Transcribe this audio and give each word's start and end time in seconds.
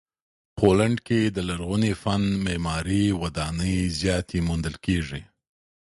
پولنډ 0.57 0.97
کې 1.07 1.19
د 1.35 1.37
لرغوني 1.49 1.93
فن 2.01 2.23
معماري 2.45 3.05
ودانۍ 3.21 3.77
زیاتې 3.99 4.37
موندل 4.47 4.75
کیږي. 4.85 5.21